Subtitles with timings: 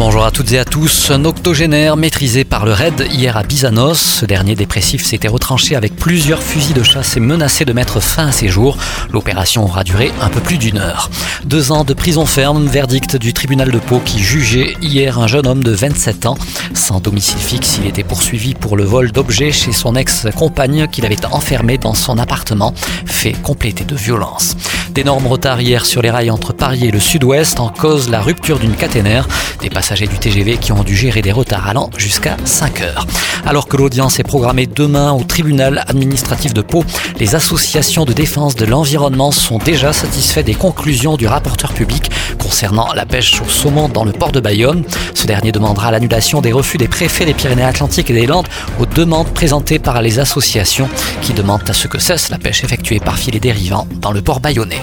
[0.00, 1.10] Bonjour à toutes et à tous.
[1.10, 4.00] Un octogénaire maîtrisé par le raid hier à Bizanos.
[4.00, 8.28] Ce dernier dépressif s'était retranché avec plusieurs fusils de chasse et menacé de mettre fin
[8.28, 8.78] à ses jours.
[9.12, 11.10] L'opération aura duré un peu plus d'une heure.
[11.44, 15.46] Deux ans de prison ferme, verdict du tribunal de Pau qui jugeait hier un jeune
[15.46, 16.38] homme de 27 ans.
[16.72, 21.26] Sans domicile fixe, il était poursuivi pour le vol d'objets chez son ex-compagne qu'il avait
[21.26, 22.72] enfermé dans son appartement,
[23.04, 24.56] fait complété de violence.
[24.92, 28.58] D'énormes retards hier sur les rails entre Paris et le sud-ouest en cause la rupture
[28.58, 29.28] d'une caténaire.
[29.60, 33.06] Des passagers du TGV qui ont dû gérer des retards allant jusqu'à 5 heures.
[33.46, 36.84] Alors que l'audience est programmée demain au tribunal administratif de Pau,
[37.20, 42.10] les associations de défense de l'environnement sont déjà satisfaits des conclusions du rapporteur public
[42.50, 44.82] concernant la pêche au saumon dans le port de Bayonne.
[45.14, 48.48] Ce dernier demandera l'annulation des refus des préfets des Pyrénées-Atlantiques et des Landes
[48.80, 50.88] aux demandes présentées par les associations
[51.22, 54.40] qui demandent à ce que cesse la pêche effectuée par filets dérivants dans le port
[54.40, 54.82] bayonnais.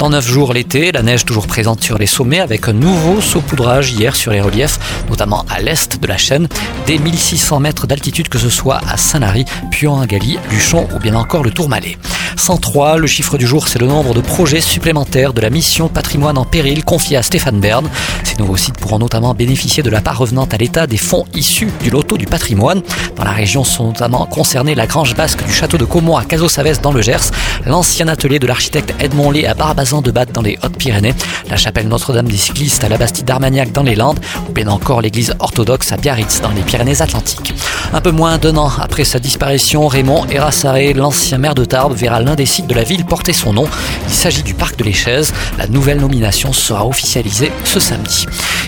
[0.00, 3.92] Dans 9 jours l'été, la neige toujours présente sur les sommets avec un nouveau saupoudrage
[3.92, 6.48] hier sur les reliefs, notamment à l'est de la chaîne,
[6.86, 11.52] des 1600 mètres d'altitude que ce soit à Saint-Lary, Puy-en-Gali, Luchon ou bien encore le
[11.52, 11.96] Tourmalet.
[12.36, 16.38] 103, le chiffre du jour, c'est le nombre de projets supplémentaires de la mission patrimoine
[16.38, 17.88] en péril confiée à Stéphane Bern.
[18.34, 21.70] Ces nouveaux sites pourront notamment bénéficier de la part revenant à l'État des fonds issus
[21.80, 22.82] du loto du patrimoine.
[23.14, 26.80] Dans la région sont notamment concernés la grange basque du château de Caumont à Cazaux-Savès
[26.80, 27.30] dans le Gers,
[27.64, 31.14] l'ancien atelier de l'architecte Edmond Lé à Barbazan de Batte dans les Hautes-Pyrénées,
[31.48, 34.18] la chapelle Notre-Dame des cyclistes à la Bastide d'Armagnac dans les Landes,
[34.48, 37.54] ou bien encore l'église orthodoxe à Biarritz dans les Pyrénées-Atlantiques.
[37.92, 42.20] Un peu moins d'un an après sa disparition, Raymond Erassaré, l'ancien maire de Tarbes, verra
[42.20, 43.68] l'un des sites de la ville porter son nom.
[44.08, 45.32] Il s'agit du parc de l'Échèze.
[45.56, 47.78] La nouvelle nomination sera officialisée ce